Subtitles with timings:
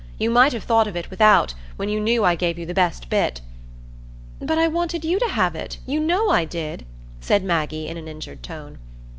[0.17, 3.07] You might have thought of it without, when you knew I gave you the best
[3.07, 3.39] bit."
[4.41, 6.87] "But I wanted you to have it; you know I did,"
[7.19, 8.79] said Maggie, in an injured tone.